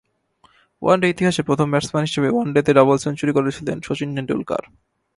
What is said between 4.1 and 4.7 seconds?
Tendulkar.